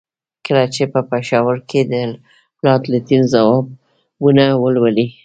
کله 0.45 0.63
چې 0.73 0.83
په 0.93 0.99
پېښور 1.09 1.55
کې 1.69 1.81
د 1.91 1.93
لارډ 2.63 2.83
لیټن 2.91 3.21
ځوابونه 3.33 4.45
ولولي. 4.63 5.07